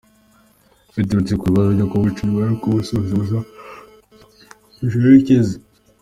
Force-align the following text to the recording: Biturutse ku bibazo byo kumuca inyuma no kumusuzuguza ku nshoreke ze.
Biturutse 0.95 1.33
ku 1.35 1.43
bibazo 1.49 1.69
byo 1.75 1.85
kumuca 1.89 2.19
inyuma 2.21 2.43
no 2.49 2.55
kumusuzuguza 2.61 3.37
ku 4.73 4.79
nshoreke 4.85 5.35
ze. 5.47 5.57